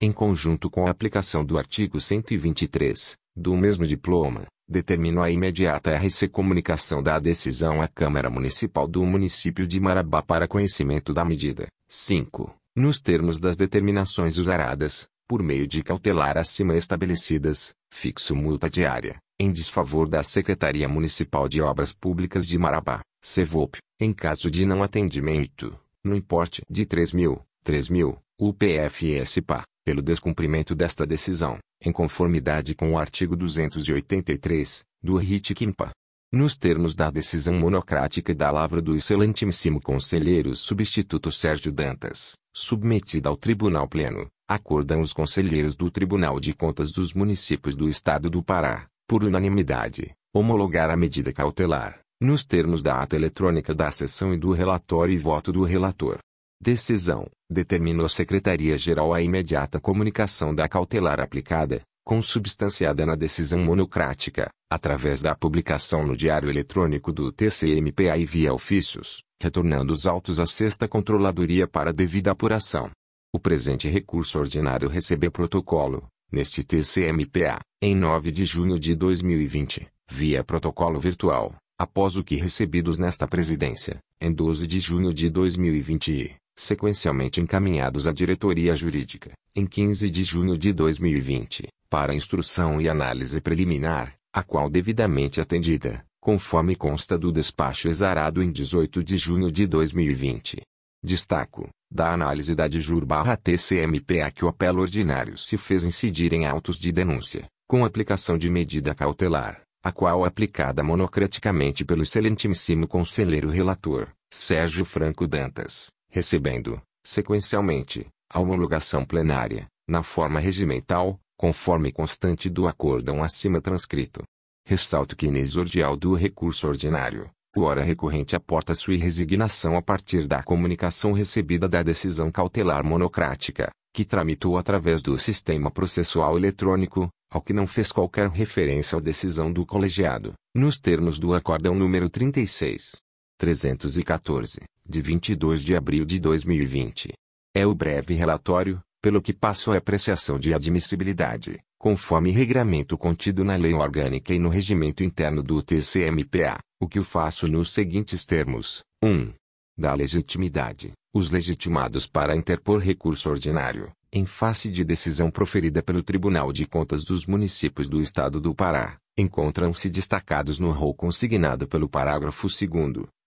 [0.00, 6.28] em conjunto com a aplicação do artigo 123, do mesmo diploma, determinou a imediata RC
[6.28, 11.66] comunicação da decisão à Câmara Municipal do município de Marabá para conhecimento da medida.
[11.88, 12.61] 5.
[12.74, 19.52] Nos termos das determinações usaradas, por meio de cautelar acima estabelecidas, fixo multa diária, em
[19.52, 25.78] desfavor da Secretaria Municipal de Obras Públicas de Marabá, CEVOP, em caso de não atendimento,
[26.02, 32.94] no importe de 3 mil, 3 mil, UPF-SPA, pelo descumprimento desta decisão, em conformidade com
[32.94, 35.90] o artigo 283, do RIT-QIMPA.
[36.32, 43.36] Nos termos da decisão monocrática da lavra do excelentíssimo conselheiro substituto Sérgio Dantas, submetida ao
[43.36, 48.86] Tribunal Pleno, acordam os conselheiros do Tribunal de Contas dos Municípios do Estado do Pará,
[49.06, 54.52] por unanimidade, homologar a medida cautelar, nos termos da ata eletrônica da sessão e do
[54.52, 56.18] relatório e voto do relator.
[56.60, 65.20] Decisão: determinou a Secretaria-Geral a imediata comunicação da cautelar aplicada, consubstanciada na decisão monocrática, através
[65.20, 70.86] da publicação no Diário Eletrônico do TCMPA e via ofícios, retornando os autos à Sexta
[70.86, 72.90] Controladoria para devida apuração.
[73.34, 80.44] O presente recurso ordinário recebeu protocolo, neste TCMPA, em 9 de junho de 2020, via
[80.44, 87.40] protocolo virtual, após o que recebidos nesta presidência, em 12 de junho de 2020 sequencialmente
[87.40, 94.14] encaminhados à diretoria jurídica, em 15 de junho de 2020, para instrução e análise preliminar,
[94.32, 100.62] a qual devidamente atendida, conforme consta do despacho exarado em 18 de junho de 2020.
[101.02, 106.92] Destaco, da análise da DIJUR-TCMPA que o apelo ordinário se fez incidir em autos de
[106.92, 114.84] denúncia, com aplicação de medida cautelar, a qual aplicada monocraticamente pelo excelentíssimo conselheiro relator, Sérgio
[114.84, 123.60] Franco Dantas, recebendo, sequencialmente, a homologação plenária, na forma regimental, conforme constante do acórdão acima
[123.60, 124.22] transcrito.
[124.64, 130.42] Ressalto que inexordial do recurso ordinário, o hora recorrente aporta sua resignação a partir da
[130.42, 137.52] comunicação recebida da decisão cautelar monocrática, que tramitou através do sistema processual eletrônico, ao que
[137.52, 142.96] não fez qualquer referência à decisão do colegiado, nos termos do acórdão número 36.
[143.38, 147.12] 314, de 22 de abril de 2020.
[147.54, 153.56] É o breve relatório, pelo que passo a apreciação de admissibilidade, conforme regramento contido na
[153.56, 158.84] lei orgânica e no regimento interno do TCMPA, o que o faço nos seguintes termos.
[159.02, 159.32] 1.
[159.76, 166.52] Da legitimidade, os legitimados para interpor recurso ordinário, em face de decisão proferida pelo Tribunal
[166.52, 172.46] de Contas dos Municípios do Estado do Pará, encontram-se destacados no rol consignado pelo parágrafo
[172.46, 172.70] 2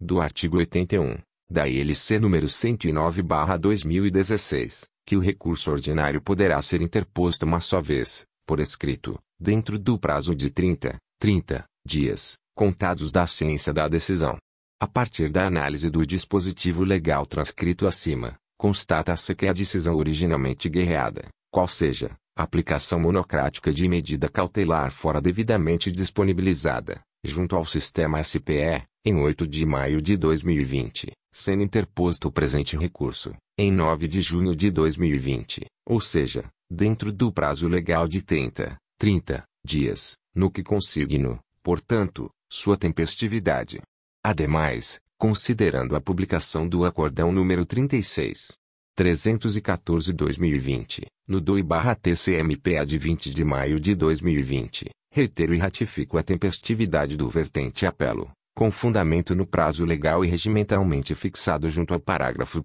[0.00, 1.18] do artigo 81,
[1.50, 8.60] da ILC número 109/2016, que o recurso ordinário poderá ser interposto uma só vez, por
[8.60, 14.36] escrito, dentro do prazo de 30, 30 dias, contados da ciência da decisão.
[14.80, 21.28] A partir da análise do dispositivo legal transcrito acima, constata-se que a decisão originalmente guerreada,
[21.50, 29.16] qual seja, aplicação monocrática de medida cautelar fora devidamente disponibilizada, junto ao sistema SPE, em
[29.16, 34.70] 8 de maio de 2020, sendo interposto o presente recurso, em 9 de junho de
[34.70, 42.30] 2020, ou seja, dentro do prazo legal de 30, 30 dias, no que consigno, portanto,
[42.50, 43.80] sua tempestividade.
[44.24, 48.58] Ademais, considerando a publicação do Acordão número 36,
[48.98, 57.28] 314-2020, no DOI-TCMPA de 20 de maio de 2020, reitero e ratifico a tempestividade do
[57.28, 62.62] vertente apelo, com fundamento no prazo legal e regimentalmente fixado junto ao parágrafo 1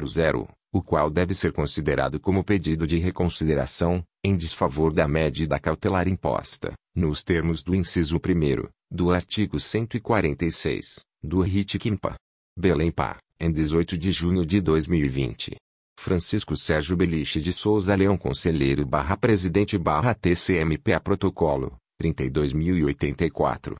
[0.72, 6.74] o qual deve ser considerado como pedido de reconsideração, em desfavor da medida cautelar imposta,
[6.96, 8.20] nos termos do inciso 1
[8.92, 12.14] do artigo 146, do RIT Quimpa.
[12.56, 15.56] Belém Pá, em 18 de junho de 2020.
[16.04, 23.72] Francisco Sérgio Beliche de Souza Leão Conselheiro barra Presidente barra TCMPA Protocolo, 32.084.